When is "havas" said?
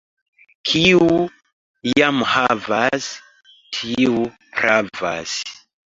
2.31-3.11